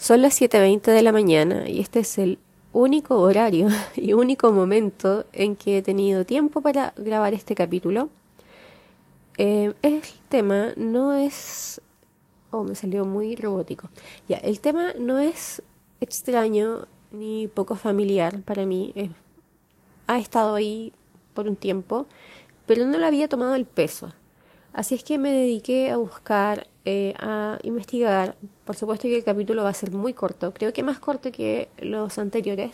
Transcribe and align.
Son 0.00 0.22
las 0.22 0.40
7.20 0.40 0.92
de 0.92 1.02
la 1.02 1.12
mañana 1.12 1.68
y 1.68 1.78
este 1.78 2.00
es 2.00 2.16
el 2.16 2.38
único 2.72 3.18
horario 3.18 3.68
y 3.96 4.14
único 4.14 4.50
momento 4.50 5.26
en 5.34 5.56
que 5.56 5.76
he 5.76 5.82
tenido 5.82 6.24
tiempo 6.24 6.62
para 6.62 6.94
grabar 6.96 7.34
este 7.34 7.54
capítulo. 7.54 8.08
Eh, 9.36 9.74
el 9.82 10.00
tema 10.30 10.72
no 10.78 11.12
es... 11.12 11.82
Oh, 12.50 12.64
me 12.64 12.74
salió 12.76 13.04
muy 13.04 13.36
robótico. 13.36 13.90
Ya, 14.26 14.38
el 14.38 14.60
tema 14.60 14.94
no 14.98 15.18
es 15.18 15.62
extraño 16.00 16.88
ni 17.12 17.46
poco 17.48 17.76
familiar 17.76 18.40
para 18.40 18.64
mí. 18.64 18.94
ha 20.06 20.18
estado 20.18 20.54
ahí 20.54 20.94
por 21.34 21.46
un 21.46 21.56
tiempo, 21.56 22.06
pero 22.64 22.86
no 22.86 22.96
le 22.96 23.04
había 23.04 23.28
tomado 23.28 23.54
el 23.54 23.66
peso. 23.66 24.14
Así 24.72 24.94
es 24.94 25.04
que 25.04 25.18
me 25.18 25.30
dediqué 25.30 25.90
a 25.90 25.98
buscar, 25.98 26.68
eh, 26.84 27.14
a 27.18 27.58
investigar. 27.62 28.36
Por 28.64 28.76
supuesto 28.76 29.02
que 29.08 29.16
el 29.16 29.24
capítulo 29.24 29.64
va 29.64 29.70
a 29.70 29.74
ser 29.74 29.92
muy 29.92 30.14
corto, 30.14 30.52
creo 30.52 30.72
que 30.72 30.82
más 30.82 30.98
corto 30.98 31.30
que 31.32 31.68
los 31.78 32.18
anteriores, 32.18 32.72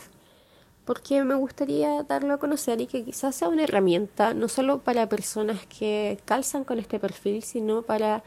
porque 0.84 1.24
me 1.24 1.34
gustaría 1.34 2.02
darlo 2.04 2.34
a 2.34 2.38
conocer 2.38 2.80
y 2.80 2.86
que 2.86 3.04
quizás 3.04 3.34
sea 3.34 3.48
una 3.48 3.64
herramienta 3.64 4.34
no 4.34 4.48
solo 4.48 4.80
para 4.80 5.08
personas 5.08 5.66
que 5.66 6.18
calzan 6.24 6.64
con 6.64 6.78
este 6.78 6.98
perfil, 7.00 7.42
sino 7.42 7.82
para 7.82 8.22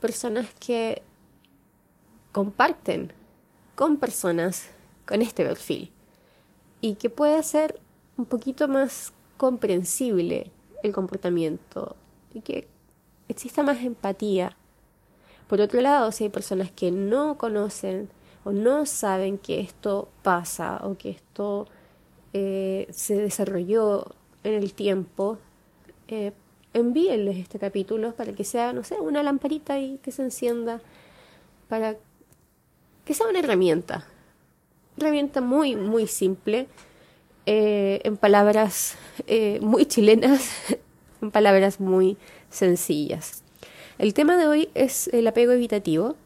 personas 0.00 0.46
que 0.58 1.02
comparten 2.32 3.12
con 3.74 3.96
personas 3.98 4.70
con 5.06 5.22
este 5.22 5.44
perfil 5.44 5.92
y 6.80 6.96
que 6.96 7.10
pueda 7.10 7.42
ser 7.42 7.80
un 8.16 8.26
poquito 8.26 8.68
más 8.68 9.12
comprensible 9.36 10.50
el 10.82 10.92
comportamiento 10.92 11.96
y 12.32 12.40
que 12.40 12.68
exista 13.28 13.62
más 13.62 13.78
empatía. 13.78 14.56
Por 15.46 15.60
otro 15.60 15.80
lado, 15.80 16.12
si 16.12 16.24
hay 16.24 16.30
personas 16.30 16.70
que 16.70 16.90
no 16.90 17.38
conocen 17.38 18.08
o 18.44 18.52
no 18.52 18.86
saben 18.86 19.38
que 19.38 19.60
esto 19.60 20.08
pasa 20.22 20.80
o 20.82 20.96
que 20.96 21.10
esto 21.10 21.66
eh, 22.32 22.86
se 22.90 23.16
desarrolló 23.16 24.06
en 24.44 24.54
el 24.54 24.72
tiempo, 24.74 25.38
eh, 26.08 26.32
envíenles 26.72 27.38
este 27.38 27.58
capítulo 27.58 28.12
para 28.14 28.32
que 28.32 28.44
sea, 28.44 28.72
no 28.72 28.84
sé, 28.84 29.00
una 29.00 29.22
lamparita 29.22 29.78
y 29.78 29.98
que 29.98 30.12
se 30.12 30.22
encienda, 30.22 30.80
para 31.68 31.96
que 33.04 33.14
sea 33.14 33.28
una 33.28 33.38
herramienta, 33.38 34.06
herramienta 34.96 35.40
muy, 35.40 35.74
muy 35.76 36.06
simple, 36.06 36.68
eh, 37.46 38.00
en 38.04 38.16
palabras 38.16 38.96
eh, 39.26 39.58
muy 39.62 39.86
chilenas, 39.86 40.50
en 41.22 41.30
palabras 41.30 41.80
muy 41.80 42.16
sencillas. 42.50 43.42
El 43.98 44.12
tema 44.12 44.36
de 44.36 44.46
hoy 44.46 44.68
es 44.74 45.08
el 45.08 45.26
apego 45.26 45.52
evitativo, 45.52 46.16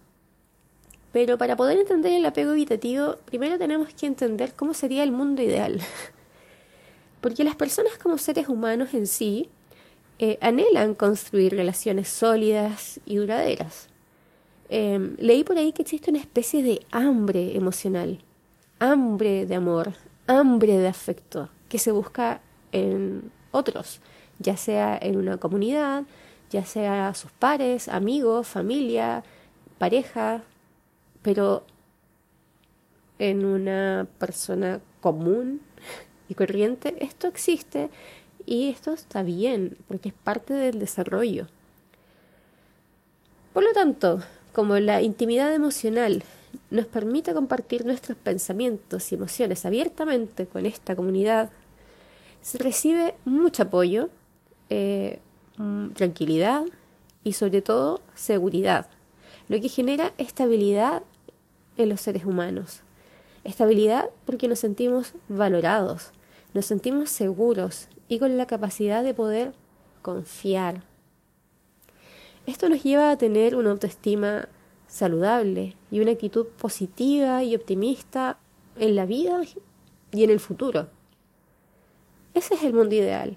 pero 1.12 1.38
para 1.38 1.56
poder 1.56 1.78
entender 1.78 2.12
el 2.12 2.26
apego 2.26 2.50
evitativo, 2.50 3.16
primero 3.26 3.58
tenemos 3.58 3.94
que 3.94 4.06
entender 4.06 4.54
cómo 4.54 4.74
sería 4.74 5.04
el 5.04 5.12
mundo 5.12 5.40
ideal. 5.40 5.80
Porque 7.20 7.44
las 7.44 7.54
personas 7.54 7.96
como 7.96 8.18
seres 8.18 8.48
humanos 8.48 8.92
en 8.92 9.06
sí 9.06 9.48
eh, 10.18 10.36
anhelan 10.41 10.96
construir 10.96 11.54
relaciones 11.54 12.08
sólidas 12.08 12.98
y 13.06 13.16
duraderas. 13.16 13.88
Em, 14.68 15.14
leí 15.18 15.44
por 15.44 15.56
ahí 15.56 15.72
que 15.72 15.82
existe 15.82 16.10
una 16.10 16.20
especie 16.20 16.64
de 16.64 16.80
hambre 16.91 17.56
emocional, 17.56 18.18
hambre 18.80 19.46
de 19.46 19.54
amor, 19.54 19.92
hambre 20.26 20.76
de 20.76 20.88
afecto 20.88 21.50
que 21.68 21.78
se 21.78 21.92
busca 21.92 22.41
en 22.72 23.30
otros, 23.52 24.00
ya 24.41 24.56
sea 24.56 24.98
en 25.00 25.16
una 25.16 25.38
comunidad, 25.38 26.04
ya 26.50 26.64
sea 26.64 27.14
sus 27.14 27.30
pares, 27.32 27.88
amigos, 27.88 28.46
familia, 28.46 29.22
pareja, 29.78 30.42
pero 31.22 31.64
en 33.18 33.44
una 33.44 34.06
persona 34.18 34.80
común 35.00 35.60
y 36.28 36.34
corriente, 36.34 36.96
esto 37.00 37.28
existe 37.28 37.90
y 38.46 38.68
esto 38.70 38.92
está 38.92 39.22
bien, 39.22 39.76
porque 39.88 40.08
es 40.08 40.14
parte 40.14 40.54
del 40.54 40.78
desarrollo. 40.78 41.47
Por 43.52 43.64
lo 43.64 43.72
tanto, 43.72 44.20
como 44.52 44.78
la 44.78 45.02
intimidad 45.02 45.52
emocional 45.54 46.25
nos 46.70 46.86
permite 46.86 47.34
compartir 47.34 47.84
nuestros 47.84 48.16
pensamientos 48.16 49.10
y 49.10 49.14
emociones 49.14 49.66
abiertamente 49.66 50.46
con 50.46 50.66
esta 50.66 50.96
comunidad, 50.96 51.50
se 52.42 52.58
recibe 52.58 53.14
mucho 53.25 53.64
apoyo, 53.64 54.08
eh, 54.69 55.20
mm, 55.60 55.91
tranquilidad 55.91 56.65
y 57.22 57.34
sobre 57.34 57.62
todo 57.62 58.00
seguridad, 58.15 58.88
lo 59.48 59.60
que 59.60 59.69
genera 59.69 60.12
estabilidad 60.19 61.03
en 61.76 61.88
los 61.88 62.00
seres 62.00 62.25
humanos. 62.25 62.82
Estabilidad 63.44 64.10
porque 64.26 64.49
nos 64.49 64.59
sentimos 64.59 65.15
valorados, 65.28 66.12
nos 66.54 66.66
sentimos 66.66 67.10
seguros 67.10 67.88
y 68.09 68.19
con 68.19 68.37
la 68.37 68.47
capacidad 68.47 69.03
de 69.03 69.15
poder 69.15 69.53
confiar. 70.03 70.82
Esto 72.47 72.69
nos 72.69 72.82
lleva 72.82 73.10
a 73.10 73.19
tener 73.19 73.54
una 73.54 73.70
autoestima 73.70 74.49
saludable 74.88 75.76
y 75.91 76.00
una 76.00 76.12
actitud 76.12 76.47
positiva 76.47 77.44
y 77.44 77.54
optimista 77.54 78.38
en 78.76 78.97
la 78.97 79.06
vida 79.06 79.43
y 80.12 80.25
en 80.25 80.31
el 80.31 80.41
futuro. 80.41 80.88
Ese 82.34 82.54
es 82.54 82.62
el 82.62 82.72
mundo 82.72 82.94
ideal. 82.94 83.37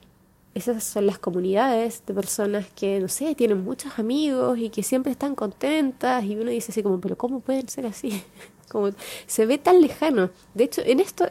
Esas 0.53 0.83
son 0.83 1.07
las 1.07 1.17
comunidades 1.17 2.03
de 2.05 2.13
personas 2.13 2.67
que, 2.75 2.99
no 2.99 3.07
sé, 3.07 3.33
tienen 3.33 3.63
muchos 3.63 3.97
amigos 3.97 4.59
y 4.59 4.69
que 4.69 4.83
siempre 4.83 5.11
están 5.11 5.33
contentas 5.33 6.23
y 6.23 6.35
uno 6.35 6.51
dice 6.51 6.71
así 6.71 6.83
como, 6.83 7.01
pero 7.01 7.17
¿cómo 7.17 7.39
pueden 7.39 7.67
ser 7.69 7.87
así? 7.87 8.23
como 8.69 8.89
se 9.25 9.45
ve 9.45 9.57
tan 9.57 9.81
lejano. 9.81 10.29
De 10.53 10.65
hecho, 10.65 10.81
en 10.85 10.99
esto, 10.99 11.29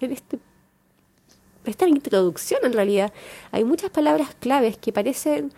en 0.00 0.12
este, 0.12 0.38
esta 1.64 1.88
introducción 1.88 2.60
en 2.64 2.72
realidad, 2.72 3.12
hay 3.52 3.64
muchas 3.64 3.90
palabras 3.90 4.34
claves 4.38 4.76
que 4.76 4.92
parecen 4.92 5.52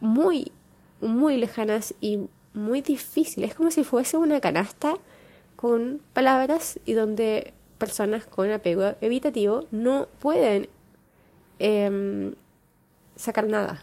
muy, 0.00 0.52
muy 1.00 1.36
lejanas 1.36 1.94
y 2.00 2.20
muy 2.54 2.80
difíciles. 2.80 3.50
Es 3.50 3.56
como 3.56 3.70
si 3.70 3.84
fuese 3.84 4.16
una 4.16 4.40
canasta 4.40 4.94
con 5.56 6.00
palabras 6.12 6.80
y 6.84 6.92
donde 6.94 7.54
personas 7.78 8.26
con 8.26 8.50
apego 8.50 8.94
evitativo 9.00 9.66
no 9.70 10.08
pueden 10.18 10.68
em, 11.62 12.34
sacar 13.14 13.46
nada. 13.46 13.82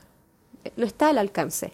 No 0.75 0.85
está 0.85 1.09
al 1.09 1.17
alcance. 1.17 1.71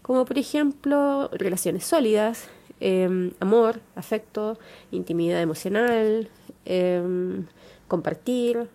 Como 0.00 0.24
por 0.24 0.38
ejemplo 0.38 1.28
relaciones 1.32 1.84
sólidas, 1.84 2.48
em, 2.80 3.32
amor, 3.38 3.80
afecto, 3.94 4.58
intimidad 4.90 5.40
emocional, 5.42 6.28
em, 6.64 7.46
compartir, 7.86 8.68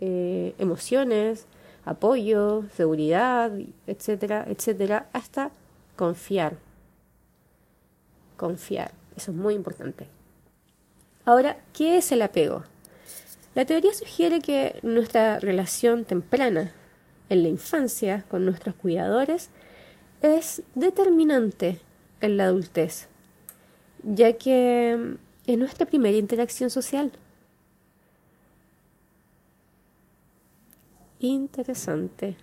eh, 0.00 0.54
emociones, 0.58 1.46
apoyo, 1.86 2.64
seguridad, 2.76 3.50
etcétera, 3.86 4.44
etcétera, 4.46 5.08
hasta 5.14 5.50
confiar. 5.96 6.58
Confiar, 8.36 8.92
eso 9.16 9.30
es 9.30 9.36
muy 9.36 9.54
importante. 9.54 10.06
Ahora, 11.24 11.56
¿qué 11.72 11.96
es 11.96 12.12
el 12.12 12.20
apego? 12.20 12.64
La 13.54 13.64
teoría 13.64 13.94
sugiere 13.94 14.40
que 14.40 14.80
nuestra 14.82 15.38
relación 15.38 16.04
temprana 16.04 16.72
en 17.28 17.42
la 17.44 17.48
infancia 17.48 18.24
con 18.28 18.44
nuestros 18.44 18.74
cuidadores 18.74 19.48
es 20.22 20.62
determinante 20.74 21.78
en 22.20 22.36
la 22.36 22.46
adultez, 22.46 23.06
ya 24.02 24.32
que 24.32 25.16
es 25.46 25.58
nuestra 25.58 25.86
primera 25.86 26.16
interacción 26.16 26.68
social. 26.68 27.12
Interesante. 31.20 32.36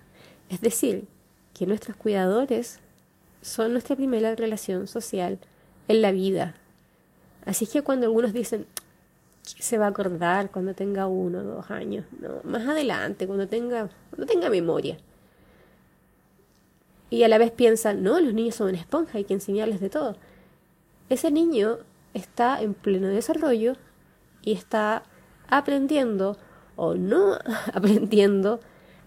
Es 0.49 0.61
decir, 0.61 1.05
que 1.53 1.67
nuestros 1.67 1.97
cuidadores 1.97 2.79
son 3.41 3.73
nuestra 3.73 3.97
primera 3.97 4.33
relación 4.35 4.88
social 4.88 5.39
en 5.89 6.01
la 6.01 6.11
vida, 6.11 6.55
Así 7.45 7.66
que 7.66 7.81
cuando 7.81 8.05
algunos 8.05 8.34
dicen, 8.34 8.66
se 9.43 9.78
va 9.78 9.85
a 9.85 9.90
acordar 9.90 10.52
cuando 10.52 10.73
tenga 10.73 11.08
uno 11.08 11.40
o 11.40 11.43
dos 11.43 11.72
años, 11.72 12.05
no, 12.20 12.41
más 12.43 12.67
adelante, 12.67 13.28
cuando 13.28 13.47
tenga, 13.47 13.90
cuando 14.09 14.26
tenga 14.26 14.49
memoria. 14.49 14.97
Y 17.09 17.23
a 17.23 17.28
la 17.28 17.38
vez 17.38 17.52
piensan, 17.52 18.03
no, 18.03 18.20
los 18.20 18.34
niños 18.34 18.55
son 18.55 18.70
una 18.70 18.78
esponja, 18.78 19.17
hay 19.17 19.26
que 19.26 19.34
enseñarles 19.34 19.82
de 19.82 19.90
todo. 19.90 20.16
Ese 21.09 21.29
niño 21.32 21.79
está 22.14 22.61
en 22.61 22.73
pleno 22.73 23.08
desarrollo 23.08 23.76
y 24.41 24.53
está 24.53 25.03
aprendiendo 25.47 26.37
o 26.76 26.96
no 26.96 27.37
aprendiendo 27.73 28.59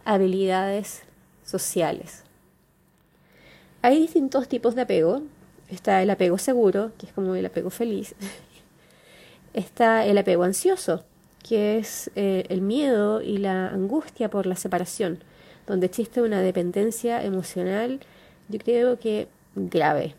habilidades 0.05 1.03
sociales. 1.45 2.25
Hay 3.81 3.99
distintos 3.99 4.49
tipos 4.49 4.75
de 4.75 4.83
apego 4.83 5.23
Está 5.69 6.03
el 6.03 6.11
apego 6.11 6.39
seguro, 6.39 6.93
que 6.99 7.07
es 7.07 7.13
como 7.13 7.35
el 7.35 7.47
apego 7.47 7.71
feliz. 7.71 8.15
Está 9.55 10.05
el 10.05 10.19
apego 10.19 10.43
ansioso, 10.43 11.05
que 11.43 11.79
es 11.79 12.11
eh, 12.17 12.45
el 12.49 12.61
miedo 12.61 13.23
y 13.23 13.39
la 13.39 13.69
angustia 13.69 14.29
por 14.29 14.47
la 14.47 14.57
separación, 14.57 15.23
donde 15.67 15.87
existe 15.87 16.21
una 16.21 16.41
dependencia 16.41 17.23
emocional, 17.25 18.01
yo 18.49 18.59
creo 18.59 18.99
que 18.99 19.29
grave. 19.55 20.15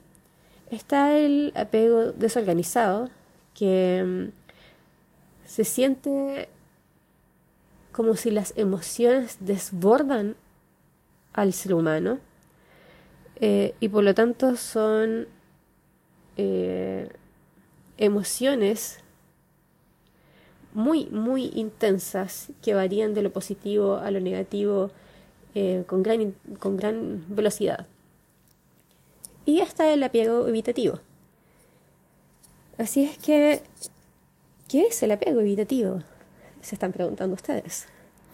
Está 0.71 1.17
el 1.17 1.51
apego 1.55 2.11
desorganizado, 2.13 3.09
que 3.53 4.03
mm, 4.03 4.31
se 5.45 5.63
siente 5.63 6.49
como 7.91 8.15
si 8.15 8.31
las 8.31 8.53
emociones 8.57 9.37
desbordan 9.39 10.35
al 11.33 11.53
ser 11.53 11.73
humano 11.73 12.19
eh, 13.37 13.73
y 13.79 13.89
por 13.89 14.03
lo 14.03 14.13
tanto 14.13 14.55
son 14.55 15.27
eh, 16.37 17.09
emociones 17.97 18.99
muy, 20.75 21.05
muy 21.05 21.51
intensas 21.55 22.49
que 22.61 22.73
varían 22.73 23.13
de 23.13 23.23
lo 23.23 23.31
positivo 23.31 23.95
a 23.95 24.11
lo 24.11 24.19
negativo 24.19 24.91
eh, 25.55 25.83
con, 25.87 26.03
gran, 26.03 26.35
con 26.59 26.75
gran 26.75 27.25
velocidad. 27.29 27.87
Y 29.45 29.61
está 29.61 29.91
el 29.91 30.03
apego 30.03 30.47
evitativo. 30.47 30.99
Así 32.77 33.05
es 33.05 33.17
que, 33.17 33.61
¿qué 34.67 34.87
es 34.87 35.01
el 35.01 35.11
apego 35.11 35.39
evitativo? 35.39 36.01
Se 36.61 36.75
están 36.75 36.91
preguntando 36.91 37.35
ustedes. 37.35 37.87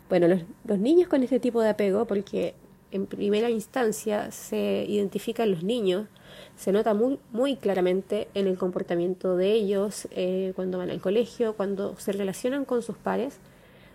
Bueno, 0.09 0.27
los 0.65 0.79
niños 0.79 1.07
con 1.07 1.21
este 1.21 1.39
tipo 1.39 1.61
de 1.61 1.69
apego, 1.69 2.05
porque 2.05 2.55
en 2.91 3.05
primera 3.05 3.49
instancia 3.49 4.31
se 4.31 4.85
identifican 4.87 5.51
los 5.51 5.63
niños 5.63 6.07
se 6.55 6.71
nota 6.71 6.93
muy, 6.93 7.19
muy 7.31 7.55
claramente 7.55 8.27
en 8.33 8.47
el 8.47 8.57
comportamiento 8.57 9.35
de 9.35 9.51
ellos 9.51 10.07
eh, 10.11 10.53
cuando 10.55 10.77
van 10.77 10.89
al 10.89 11.01
colegio, 11.01 11.55
cuando 11.55 11.95
se 11.97 12.11
relacionan 12.11 12.65
con 12.65 12.81
sus 12.81 12.97
pares. 12.97 13.37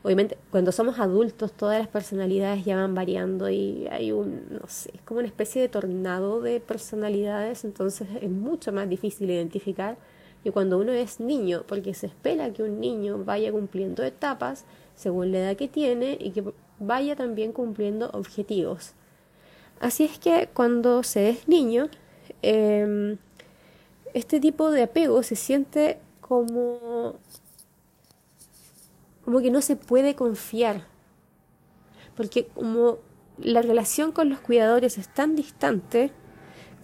Obviamente, 0.03 0.39
cuando 0.51 0.71
somos 0.71 0.99
adultos, 1.01 1.53
todas 1.53 1.79
las 1.79 1.89
personalidades 1.89 2.65
ya 2.65 2.77
van 2.77 2.95
variando 2.95 3.51
y 3.51 3.89
hay 3.91 4.13
un, 4.13 4.47
no 4.51 4.69
sé, 4.69 4.91
es 4.95 5.01
como 5.03 5.19
una 5.19 5.27
especie 5.27 5.61
de 5.61 5.69
tornado 5.69 6.41
de 6.41 6.61
personalidades, 6.61 7.65
entonces 7.65 8.09
es 8.21 8.31
mucho 8.31 8.73
más 8.73 8.89
difícil 8.89 9.31
identificar 9.31 9.97
que 10.45 10.53
cuando 10.53 10.79
uno 10.79 10.93
es 10.93 11.19
niño, 11.19 11.65
porque 11.67 11.93
se 11.93 12.07
espera 12.07 12.53
que 12.53 12.63
un 12.63 12.79
niño 12.79 13.25
vaya 13.25 13.51
cumpliendo 13.51 14.05
etapas 14.05 14.65
según 14.95 15.33
la 15.33 15.39
edad 15.39 15.57
que 15.57 15.67
tiene 15.67 16.17
y 16.21 16.31
que 16.31 16.45
vaya 16.79 17.17
también 17.17 17.53
cumpliendo 17.53 18.11
objetivos. 18.13 18.93
Así 19.81 20.05
es 20.05 20.19
que 20.19 20.49
cuando 20.53 21.03
se 21.03 21.29
es 21.29 21.49
niño, 21.49 21.89
Em, 22.43 23.19
este 24.15 24.41
tipo 24.41 24.71
de 24.71 24.85
apego 24.85 25.23
se 25.23 25.37
siente 25.37 25.99
como, 26.21 27.17
como 29.25 29.41
que 29.41 29.51
no 29.51 29.61
se 29.61 29.77
puede 29.77 30.15
confiar, 30.15 30.87
porque 32.17 32.47
como 32.47 32.99
la 33.39 33.63
relación 33.63 34.13
con 34.13 34.31
los 34.31 34.41
cuidadores 34.41 34.97
es 34.97 35.13
tan 35.13 35.37
distante, 35.37 36.13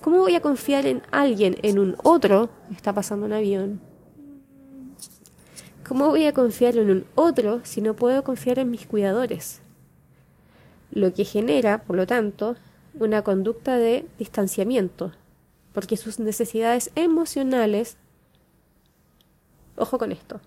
¿cómo 0.02 0.18
voy 0.18 0.34
a 0.34 0.42
confiar 0.42 0.86
en 0.86 1.02
alguien, 1.10 1.56
en 1.62 1.78
un 1.78 1.96
otro 2.02 2.50
está 2.74 2.92
pasando 2.92 3.26
un 3.26 3.32
avión? 3.32 3.80
¿Cómo 5.88 6.08
voy 6.08 6.26
a 6.26 6.32
confiar 6.32 6.76
en 6.76 6.90
un 6.90 7.06
otro 7.14 7.60
si 7.64 7.80
no 7.80 7.94
puedo 7.94 8.22
confiar 8.24 8.58
en 8.58 8.70
mis 8.70 8.86
cuidadores? 8.86 9.61
Lo 10.92 11.12
que 11.12 11.24
genera, 11.24 11.82
por 11.82 11.96
lo 11.96 12.06
tanto, 12.06 12.56
una 12.94 13.22
conducta 13.22 13.78
de 13.78 14.06
distanciamiento, 14.18 15.12
porque 15.72 15.96
sus 15.96 16.18
necesidades 16.18 16.90
emocionales, 16.94 17.96
ojo 19.76 19.98
con 19.98 20.12
esto, 20.12 20.40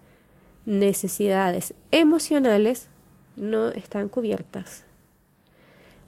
necesidades 0.65 1.74
emocionales 1.92 2.88
no 3.36 3.69
están 3.69 4.07
cubiertas, 4.07 4.86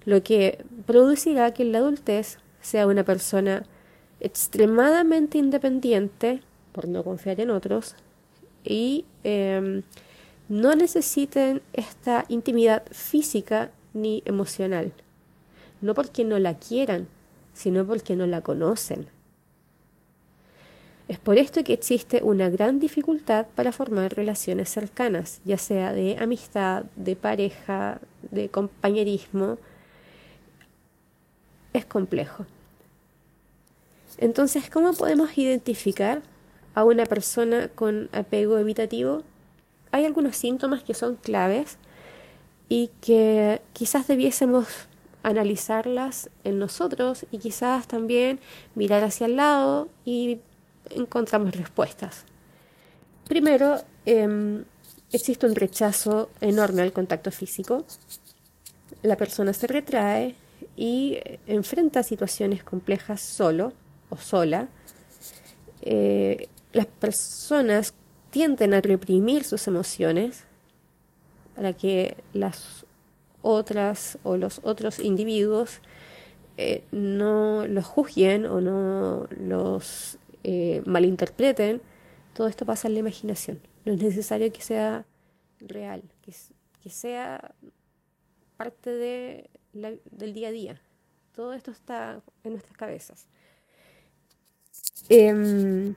lo 0.05 0.23
que 0.23 0.63
producirá 0.85 1.53
que 1.53 1.63
en 1.63 1.73
la 1.73 1.79
adultez 1.79 2.37
sea 2.61 2.87
una 2.87 3.03
persona 3.03 3.65
extremadamente 4.19 5.37
independiente, 5.37 6.41
por 6.71 6.87
no 6.87 7.03
confiar 7.03 7.41
en 7.41 7.49
otros, 7.49 7.95
y 8.63 9.05
em, 9.23 9.83
no 10.47 10.75
necesiten 10.75 11.61
esta 11.73 12.25
intimidad 12.29 12.83
física 12.91 13.71
ni 14.01 14.23
emocional, 14.25 14.93
no 15.81 15.93
porque 15.93 16.23
no 16.23 16.39
la 16.39 16.57
quieran, 16.57 17.07
sino 17.53 17.85
porque 17.85 18.15
no 18.15 18.27
la 18.27 18.41
conocen. 18.41 19.07
Es 21.07 21.19
por 21.19 21.37
esto 21.37 21.63
que 21.63 21.73
existe 21.73 22.21
una 22.21 22.49
gran 22.49 22.79
dificultad 22.79 23.47
para 23.55 23.71
formar 23.71 24.13
relaciones 24.13 24.69
cercanas, 24.69 25.39
ya 25.45 25.57
sea 25.57 25.93
de 25.93 26.17
amistad, 26.19 26.83
de 26.97 27.15
pareja, 27.15 28.01
de 28.29 28.49
compañerismo. 28.49 29.57
Es 31.71 31.85
complejo. 31.85 32.45
Entonces, 34.17 34.69
¿cómo 34.69 34.93
podemos 34.93 35.37
identificar 35.37 36.23
a 36.75 36.83
una 36.83 37.05
persona 37.05 37.69
con 37.69 38.09
apego 38.11 38.57
evitativo? 38.57 39.23
Hay 39.91 40.03
algunos 40.03 40.35
síntomas 40.35 40.83
que 40.83 40.93
son 40.93 41.15
claves 41.15 41.77
y 42.69 42.89
que 43.01 43.61
quizás 43.73 44.07
debiésemos 44.07 44.67
analizarlas 45.23 46.29
en 46.43 46.59
nosotros 46.59 47.25
y 47.31 47.39
quizás 47.39 47.87
también 47.87 48.39
mirar 48.75 49.03
hacia 49.03 49.25
el 49.25 49.35
lado 49.35 49.89
y 50.05 50.39
encontramos 50.89 51.55
respuestas. 51.55 52.23
Primero, 53.27 53.81
em, 54.05 54.63
existe 55.11 55.45
un 55.45 55.55
rechazo 55.55 56.29
enorme 56.39 56.81
al 56.81 56.93
contacto 56.93 57.31
físico. 57.31 57.85
La 59.03 59.17
persona 59.17 59.51
se 59.53 59.67
retrae 59.67 60.35
y 60.75 61.19
enfrenta 61.45 62.03
situaciones 62.03 62.63
complejas 62.63 63.19
solo 63.19 63.73
o 64.09 64.17
sola. 64.17 64.69
Eh, 65.81 66.47
las 66.71 66.85
personas 66.85 67.93
tienden 68.29 68.73
a 68.73 68.81
reprimir 68.81 69.43
sus 69.43 69.67
emociones 69.67 70.46
para 71.57 71.73
que 71.73 72.15
las 72.33 72.85
otras 73.41 74.19
o 74.21 74.37
los 74.37 74.61
otros 74.63 74.99
individuos 74.99 75.81
eh, 76.55 76.83
no 76.91 77.65
los 77.65 77.83
juzguen 77.83 78.45
o 78.45 78.61
no 78.61 79.27
los 79.39 80.19
eh, 80.43 80.83
malinterpreten, 80.85 81.81
todo 82.35 82.47
esto 82.47 82.63
pasa 82.63 82.87
en 82.87 82.93
la 82.93 82.99
imaginación. 82.99 83.59
No 83.85 83.93
es 83.93 84.03
necesario 84.03 84.53
que 84.53 84.61
sea 84.61 85.07
real, 85.59 86.03
que, 86.21 86.31
que 86.83 86.89
sea 86.91 87.55
parte 88.55 88.91
de 88.91 89.49
del 89.73 90.33
día 90.33 90.49
a 90.49 90.51
día. 90.51 90.81
Todo 91.33 91.53
esto 91.53 91.71
está 91.71 92.21
en 92.43 92.51
nuestras 92.51 92.77
cabezas. 92.77 93.27
Em, 95.09 95.95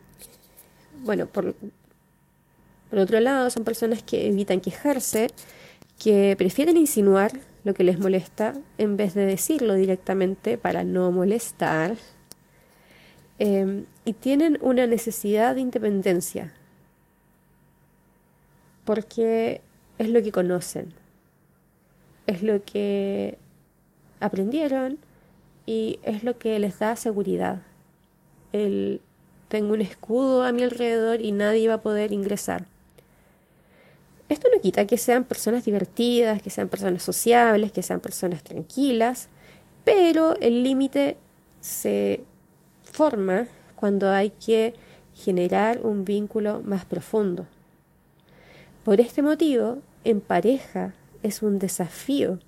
bueno, 1.02 1.26
por, 1.26 1.54
por 2.90 2.98
otro 2.98 3.20
lado, 3.20 3.48
son 3.50 3.64
personas 3.64 4.02
que 4.02 4.26
evitan 4.26 4.60
quejarse 4.60 5.28
que 5.98 6.34
prefieren 6.36 6.76
insinuar 6.76 7.30
lo 7.62 7.74
que 7.74 7.84
les 7.84 7.98
molesta 7.98 8.54
en 8.78 8.96
vez 8.96 9.14
de 9.14 9.26
decirlo 9.26 9.74
directamente 9.74 10.58
para 10.58 10.82
no 10.82 11.12
molestar. 11.12 11.96
Em, 13.38 13.86
y 14.04 14.14
tienen 14.14 14.58
una 14.60 14.86
necesidad 14.86 15.54
de 15.54 15.60
independencia 15.60 16.52
porque 18.84 19.60
es 19.98 20.08
lo 20.08 20.22
que 20.22 20.32
conocen, 20.32 20.92
es 22.26 22.42
lo 22.42 22.64
que 22.64 23.38
aprendieron 24.20 24.98
y 25.64 26.00
es 26.02 26.24
lo 26.24 26.38
que 26.38 26.58
les 26.58 26.78
da 26.78 26.96
seguridad. 26.96 27.62
El, 28.52 29.00
tengo 29.48 29.74
un 29.74 29.80
escudo 29.80 30.42
a 30.42 30.52
mi 30.52 30.62
alrededor 30.62 31.20
y 31.20 31.32
nadie 31.32 31.68
va 31.68 31.74
a 31.74 31.82
poder 31.82 32.12
ingresar. 32.12 32.66
Esto 34.30 34.46
no 34.54 34.60
quita 34.60 34.86
que 34.86 34.96
sean 34.96 35.24
personas 35.24 35.64
divertidas, 35.64 36.40
que 36.40 36.50
sean 36.50 36.68
personas 36.68 37.02
sociables, 37.02 37.72
que 37.72 37.82
sean 37.82 37.98
personas 37.98 38.44
tranquilas, 38.44 39.28
pero 39.84 40.36
el 40.36 40.62
límite 40.62 41.16
se 41.60 42.22
forma 42.84 43.48
cuando 43.74 44.08
hay 44.08 44.30
que 44.30 44.74
generar 45.14 45.80
un 45.82 46.04
vínculo 46.04 46.62
más 46.64 46.84
profundo. 46.84 47.46
Por 48.84 49.00
este 49.00 49.20
motivo, 49.20 49.78
en 50.04 50.20
pareja 50.20 50.94
es 51.24 51.42
un 51.42 51.58
desafío, 51.58 52.38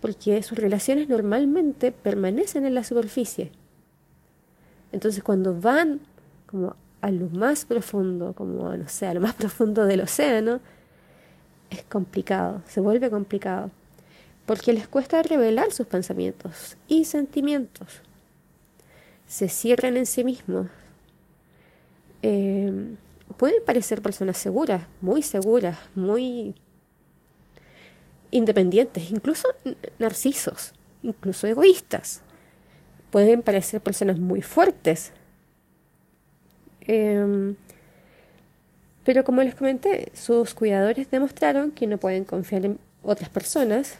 porque 0.00 0.44
sus 0.44 0.56
relaciones 0.56 1.08
normalmente 1.08 1.90
permanecen 1.90 2.64
en 2.66 2.74
la 2.76 2.84
superficie. 2.84 3.50
Entonces, 4.92 5.24
cuando 5.24 5.60
van 5.60 5.98
como 6.46 6.76
a 7.00 7.10
lo 7.10 7.28
más 7.30 7.64
profundo, 7.64 8.32
como 8.32 8.76
no 8.76 8.88
sé, 8.88 9.08
a 9.08 9.14
lo 9.14 9.20
más 9.20 9.34
profundo 9.42 9.86
del 9.86 10.02
océano, 10.02 10.60
es 11.70 11.82
complicado, 11.84 12.62
se 12.66 12.80
vuelve 12.80 13.10
complicado, 13.10 13.70
porque 14.46 14.72
les 14.72 14.88
cuesta 14.88 15.22
revelar 15.22 15.72
sus 15.72 15.86
pensamientos 15.86 16.76
y 16.88 17.04
sentimientos. 17.04 18.00
Se 19.26 19.48
cierran 19.48 19.96
en 19.96 20.06
sí 20.06 20.24
mismos. 20.24 20.68
Eh, 22.22 22.96
pueden 23.36 23.64
parecer 23.64 24.02
personas 24.02 24.38
seguras, 24.38 24.86
muy 25.00 25.22
seguras, 25.22 25.78
muy 25.94 26.54
independientes, 28.30 29.10
incluso 29.10 29.48
narcisos, 29.98 30.72
incluso 31.02 31.46
egoístas. 31.46 32.22
Pueden 33.10 33.42
parecer 33.42 33.80
personas 33.80 34.18
muy 34.18 34.42
fuertes, 34.42 35.12
Em, 36.86 37.56
pero 39.06 39.22
como 39.22 39.40
les 39.44 39.54
comenté, 39.54 40.10
sus 40.14 40.52
cuidadores 40.52 41.08
demostraron 41.12 41.70
que 41.70 41.86
no 41.86 41.96
pueden 41.96 42.24
confiar 42.24 42.64
en 42.66 42.80
otras 43.04 43.30
personas, 43.30 43.98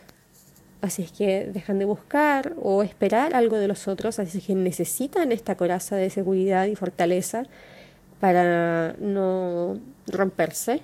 así 0.83 1.03
es 1.03 1.13
que 1.13 1.45
dejan 1.45 1.79
de 1.79 1.85
buscar 1.85 2.55
o 2.61 2.83
esperar 2.83 3.33
algo 3.37 3.57
de 3.57 3.69
los 3.69 3.87
otros, 3.87 4.19
así 4.19 4.39
es 4.39 4.45
que 4.45 4.57
necesitan 4.57 5.31
esta 5.31 5.57
coraza 5.57 5.95
de 5.95 6.11
seguridad 6.11 6.67
y 6.67 6.75
fortaleza 6.75 7.45
para 8.19 8.97
no 8.99 9.79
romperse. 10.09 10.83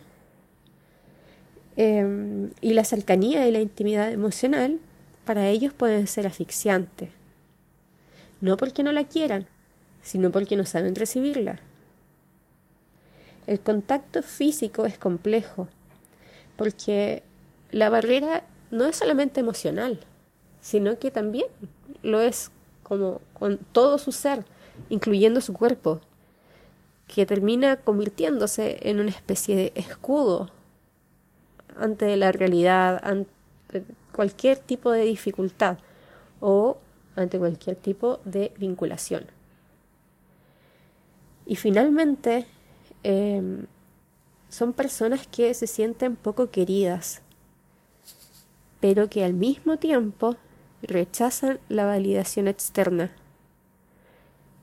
Em, 1.76 2.50
y 2.60 2.74
la 2.74 2.84
cercanía 2.84 3.48
y 3.48 3.50
la 3.50 3.60
intimidad 3.60 4.12
emocional 4.12 4.78
para 5.24 5.48
ellos 5.48 5.72
pueden 5.72 6.06
ser 6.06 6.28
asfixiantes. 6.28 7.08
No 8.40 8.56
porque 8.56 8.84
no 8.84 8.92
la 8.92 9.02
quieran, 9.02 9.46
sino 10.00 10.30
porque 10.30 10.54
no 10.54 10.64
saben 10.64 10.94
recibirla. 10.94 11.58
El 13.46 13.60
contacto 13.60 14.22
físico 14.22 14.86
es 14.86 14.98
complejo, 14.98 15.68
porque 16.56 17.22
la 17.70 17.90
barrera 17.90 18.44
no 18.70 18.86
es 18.86 18.96
solamente 18.96 19.40
emocional, 19.40 20.00
sino 20.60 20.98
que 20.98 21.10
también 21.10 21.46
lo 22.02 22.20
es 22.20 22.50
como 22.82 23.20
con 23.32 23.58
todo 23.58 23.98
su 23.98 24.12
ser, 24.12 24.44
incluyendo 24.88 25.40
su 25.40 25.52
cuerpo, 25.52 26.00
que 27.06 27.26
termina 27.26 27.76
convirtiéndose 27.76 28.78
en 28.88 29.00
una 29.00 29.10
especie 29.10 29.56
de 29.56 29.72
escudo 29.74 30.50
ante 31.76 32.16
la 32.16 32.32
realidad, 32.32 33.00
ante 33.02 33.30
cualquier 34.12 34.58
tipo 34.58 34.90
de 34.90 35.04
dificultad 35.04 35.78
o 36.40 36.78
ante 37.16 37.38
cualquier 37.38 37.76
tipo 37.76 38.20
de 38.24 38.52
vinculación. 38.56 39.26
Y 41.46 41.56
finalmente, 41.56 42.46
em, 43.02 43.66
son 44.48 44.72
personas 44.72 45.26
que 45.26 45.52
se 45.54 45.66
sienten 45.66 46.16
poco 46.16 46.50
queridas, 46.50 47.22
pero 48.80 49.08
que 49.08 49.24
al 49.24 49.34
mismo 49.34 49.78
tiempo 49.78 50.36
rechazan 50.82 51.60
la 51.68 51.86
validación 51.86 52.48
externa. 52.48 53.12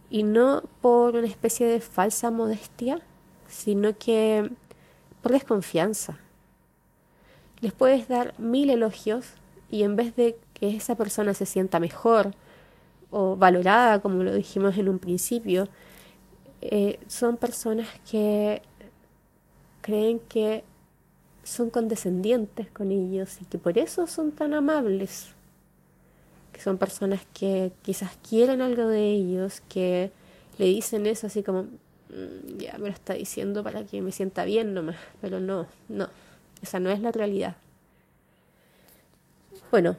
Y 0.09 0.23
no 0.23 0.63
por 0.81 1.15
una 1.15 1.27
especie 1.27 1.67
de 1.67 1.81
falsa 1.81 2.31
modestia, 2.31 3.01
sino 3.47 3.97
que 3.97 4.49
por 5.21 5.31
desconfianza. 5.31 6.17
Les 7.61 7.73
puedes 7.73 8.07
dar 8.07 8.33
mil 8.39 8.69
elogios 8.69 9.25
y 9.69 9.83
en 9.83 9.95
vez 9.95 10.15
de 10.15 10.37
que 10.53 10.75
esa 10.75 10.95
persona 10.95 11.33
se 11.33 11.45
sienta 11.45 11.79
mejor 11.79 12.33
o 13.11 13.35
valorada, 13.35 14.01
como 14.01 14.23
lo 14.23 14.33
dijimos 14.33 14.77
en 14.77 14.89
un 14.89 14.99
principio, 14.99 15.67
eh, 16.61 16.99
son 17.07 17.37
personas 17.37 17.87
que 18.09 18.61
creen 19.81 20.19
que 20.19 20.63
son 21.43 21.69
condescendientes 21.69 22.69
con 22.69 22.91
ellos 22.91 23.37
y 23.41 23.45
que 23.45 23.57
por 23.57 23.77
eso 23.77 24.07
son 24.07 24.31
tan 24.31 24.53
amables. 24.53 25.29
Que 26.53 26.61
son 26.61 26.77
personas 26.77 27.25
que 27.33 27.71
quizás 27.81 28.17
quieren 28.27 28.61
algo 28.61 28.87
de 28.87 29.11
ellos, 29.11 29.61
que 29.69 30.11
le 30.57 30.65
dicen 30.65 31.05
eso 31.05 31.27
así 31.27 31.41
como, 31.41 31.63
mm, 31.63 32.57
ya 32.57 32.77
me 32.77 32.89
lo 32.89 32.93
está 32.93 33.13
diciendo 33.13 33.63
para 33.63 33.85
que 33.85 34.01
me 34.01 34.11
sienta 34.11 34.43
bien 34.45 34.73
nomás, 34.73 34.97
pero 35.21 35.39
no, 35.39 35.67
no, 35.87 36.09
esa 36.61 36.79
no 36.79 36.89
es 36.89 36.99
la 36.99 37.11
realidad. 37.11 37.55
Bueno, 39.71 39.95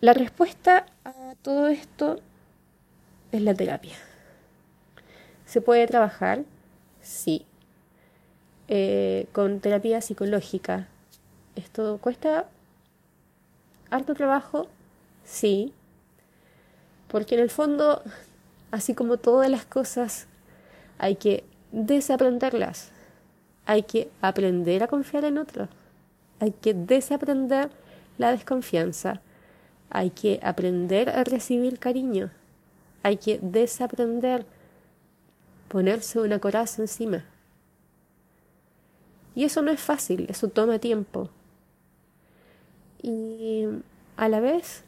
la 0.00 0.12
respuesta 0.12 0.86
a 1.04 1.34
todo 1.42 1.68
esto 1.68 2.20
es 3.32 3.40
la 3.40 3.54
terapia. 3.54 3.96
¿Se 5.54 5.60
puede 5.60 5.86
trabajar? 5.86 6.42
Sí. 7.00 7.46
Eh, 8.66 9.28
con 9.30 9.60
terapia 9.60 10.00
psicológica. 10.00 10.88
¿Esto 11.54 11.98
cuesta 11.98 12.48
harto 13.88 14.14
trabajo? 14.14 14.66
Sí. 15.22 15.72
Porque 17.06 17.36
en 17.36 17.42
el 17.42 17.50
fondo, 17.50 18.02
así 18.72 18.94
como 18.94 19.16
todas 19.16 19.48
las 19.48 19.64
cosas, 19.64 20.26
hay 20.98 21.14
que 21.14 21.44
desaprenderlas. 21.70 22.90
Hay 23.64 23.84
que 23.84 24.10
aprender 24.22 24.82
a 24.82 24.88
confiar 24.88 25.24
en 25.24 25.38
otros. 25.38 25.68
Hay 26.40 26.50
que 26.50 26.74
desaprender 26.74 27.70
la 28.18 28.32
desconfianza. 28.32 29.20
Hay 29.88 30.10
que 30.10 30.40
aprender 30.42 31.10
a 31.10 31.22
recibir 31.22 31.78
cariño. 31.78 32.32
Hay 33.04 33.18
que 33.18 33.38
desaprender 33.40 34.46
ponerse 35.74 36.20
una 36.20 36.38
coraza 36.38 36.82
encima. 36.82 37.24
Y 39.34 39.42
eso 39.42 39.60
no 39.60 39.72
es 39.72 39.80
fácil, 39.80 40.24
eso 40.28 40.46
toma 40.46 40.78
tiempo. 40.78 41.30
Y 43.02 43.64
a 44.16 44.28
la 44.28 44.38
vez 44.38 44.84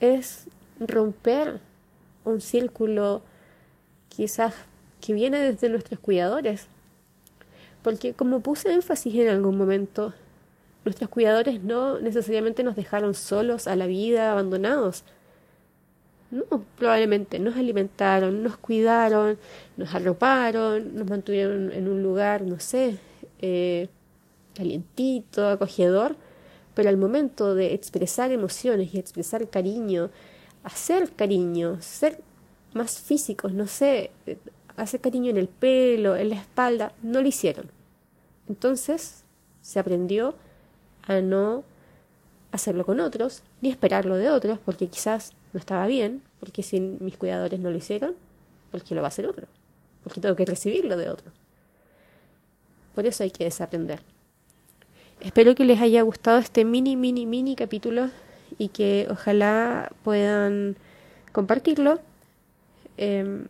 es 0.00 0.46
romper 0.80 1.60
un 2.24 2.40
círculo 2.40 3.20
quizás 4.08 4.54
que 5.02 5.12
viene 5.12 5.38
desde 5.38 5.68
nuestros 5.68 6.00
cuidadores. 6.00 6.68
Porque 7.82 8.14
como 8.14 8.40
puse 8.40 8.72
énfasis 8.72 9.16
en 9.16 9.28
algún 9.28 9.58
momento, 9.58 10.14
nuestros 10.86 11.10
cuidadores 11.10 11.62
no 11.62 12.00
necesariamente 12.00 12.62
nos 12.62 12.74
dejaron 12.74 13.12
solos 13.12 13.66
a 13.66 13.76
la 13.76 13.86
vida, 13.86 14.32
abandonados. 14.32 15.04
No, 16.34 16.64
probablemente 16.76 17.38
nos 17.38 17.54
alimentaron, 17.56 18.42
nos 18.42 18.56
cuidaron, 18.56 19.38
nos 19.76 19.94
arroparon, 19.94 20.96
nos 20.96 21.08
mantuvieron 21.08 21.70
en 21.70 21.86
un 21.86 22.02
lugar, 22.02 22.42
no 22.42 22.58
sé, 22.58 22.98
eh, 23.38 23.88
calientito, 24.52 25.46
acogedor, 25.48 26.16
pero 26.74 26.88
al 26.88 26.96
momento 26.96 27.54
de 27.54 27.72
expresar 27.72 28.32
emociones 28.32 28.92
y 28.92 28.98
expresar 28.98 29.48
cariño, 29.48 30.10
hacer 30.64 31.12
cariño, 31.12 31.80
ser 31.80 32.20
más 32.72 32.98
físicos, 32.98 33.52
no 33.52 33.68
sé, 33.68 34.10
hacer 34.76 35.00
cariño 35.00 35.30
en 35.30 35.36
el 35.36 35.46
pelo, 35.46 36.16
en 36.16 36.30
la 36.30 36.36
espalda, 36.36 36.94
no 37.00 37.22
lo 37.22 37.28
hicieron. 37.28 37.70
Entonces 38.48 39.22
se 39.62 39.78
aprendió 39.78 40.34
a 41.06 41.20
no 41.20 41.62
hacerlo 42.50 42.84
con 42.84 42.98
otros, 42.98 43.44
ni 43.60 43.70
esperarlo 43.70 44.16
de 44.16 44.30
otros, 44.30 44.58
porque 44.64 44.88
quizás 44.88 45.32
no 45.54 45.60
estaba 45.60 45.86
bien, 45.86 46.20
porque 46.40 46.62
si 46.62 46.80
mis 46.80 47.16
cuidadores 47.16 47.60
no 47.60 47.70
lo 47.70 47.76
hicieron, 47.76 48.14
porque 48.70 48.94
lo 48.94 49.00
va 49.00 49.06
a 49.06 49.08
hacer 49.08 49.26
otro, 49.26 49.46
porque 50.02 50.20
tengo 50.20 50.34
que 50.34 50.44
recibirlo 50.44 50.96
de 50.96 51.08
otro. 51.08 51.30
Por 52.94 53.06
eso 53.06 53.22
hay 53.22 53.30
que 53.30 53.44
desaprender. 53.44 54.00
Espero 55.20 55.54
que 55.54 55.64
les 55.64 55.80
haya 55.80 56.02
gustado 56.02 56.38
este 56.38 56.64
mini, 56.64 56.96
mini, 56.96 57.24
mini 57.24 57.54
capítulo 57.54 58.10
y 58.58 58.68
que 58.68 59.06
ojalá 59.08 59.92
puedan 60.02 60.76
compartirlo 61.32 62.00
em, 62.96 63.46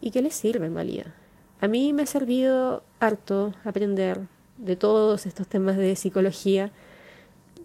y 0.00 0.10
que 0.10 0.20
les 0.20 0.34
sirva 0.34 0.66
en 0.66 0.74
realidad. 0.74 1.14
A 1.60 1.68
mí 1.68 1.92
me 1.92 2.02
ha 2.02 2.06
servido 2.06 2.82
harto 2.98 3.54
aprender 3.64 4.20
de 4.56 4.74
todos 4.74 5.26
estos 5.26 5.46
temas 5.46 5.76
de 5.76 5.94
psicología. 5.94 6.72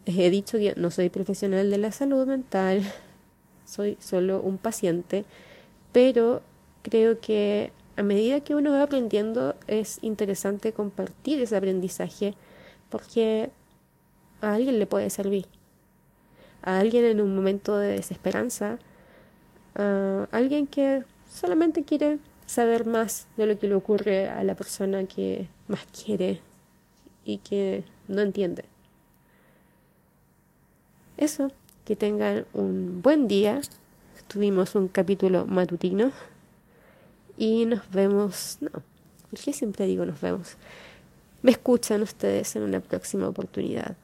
He 0.06 0.30
dicho 0.30 0.60
que 0.60 0.75
no 0.78 0.92
soy 0.92 1.10
profesional 1.10 1.72
de 1.72 1.78
la 1.80 1.92
salud 1.92 2.28
mental, 2.28 2.84
soy 3.65 3.98
solo 4.00 4.41
un 4.41 4.58
paciente, 4.58 5.25
pero 5.91 6.41
creo 6.82 7.20
que 7.20 7.72
a 7.96 8.03
medida 8.03 8.41
que 8.41 8.55
uno 8.55 8.72
va 8.72 8.84
aprendiendo 8.84 9.55
es 9.67 10.00
interesante 10.01 10.74
compartir 10.74 11.41
ese 11.41 11.55
aprendizaje 11.55 12.34
porque 12.89 13.51
a 14.41 14.53
alguien 14.53 14.79
le 14.79 14.86
puede 14.86 15.10
servir. 15.10 15.48
A 16.62 16.79
alguien 16.79 17.05
en 17.05 17.22
un 17.22 17.36
momento 17.36 17.77
de 17.77 17.89
desesperanza, 17.89 18.79
a 19.75 20.27
alguien 20.32 20.67
que 20.67 21.03
solamente 21.29 21.84
quiere 21.84 22.20
saber 22.46 22.86
más 22.86 23.27
de 23.38 23.48
lo 23.48 23.58
que 23.58 23.67
le 23.67 23.75
ocurre 23.75 24.29
a 24.29 24.43
la 24.43 24.55
persona 24.55 25.05
que 25.05 25.48
más 25.67 25.86
quiere 25.88 26.41
y 27.25 27.38
que 27.39 27.84
no 28.08 28.22
entiende. 28.22 28.65
Eso, 31.17 31.51
que 31.86 31.96
tengan 31.96 32.46
un 32.54 33.02
buen 33.02 33.28
día. 33.28 33.62
Tuvimos 34.28 34.75
un 34.75 34.88
capítulo 34.88 35.46
matutino 35.46 36.12
y 37.38 37.66
nos 37.66 37.90
vemos, 37.92 38.58
no, 38.62 38.70
porque 39.30 39.54
siempre 39.54 39.86
digo 39.86 40.06
nos 40.06 40.20
vemos. 40.22 40.56
Me 41.42 41.52
escuchan 41.52 42.02
ustedes 42.02 42.56
en 42.56 42.63
una 42.63 42.80
próxima 42.80 43.28
oportunidad. 43.28 43.96